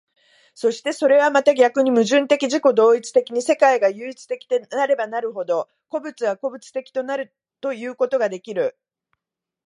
[0.55, 7.31] そしてそれはまた逆に矛盾的自己同一的に世界が唯一的なればなるほど、個物は個物的となる
[7.61, 8.75] ということができる。